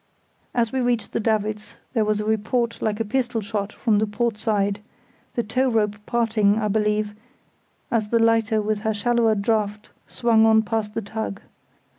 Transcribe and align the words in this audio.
As 0.55 0.71
we 0.71 0.79
reached 0.81 1.11
the 1.13 1.19
davits 1.19 1.75
there 1.93 2.03
was 2.03 2.19
a 2.19 2.25
report 2.25 2.81
like 2.81 2.99
a 2.99 3.05
pistol 3.05 3.39
shot 3.39 3.71
from 3.71 3.99
the 3.99 4.07
port 4.07 4.35
side—the 4.35 5.43
tow 5.43 5.69
rope 5.69 5.95
parting, 6.07 6.57
I 6.57 6.69
believe, 6.69 7.13
as 7.91 8.07
the 8.07 8.17
lighter 8.17 8.63
with 8.63 8.79
her 8.79 8.95
shallower 8.95 9.35
draught 9.35 9.91
swung 10.07 10.47
on 10.47 10.63
past 10.63 10.95
the 10.95 11.03
tug. 11.03 11.41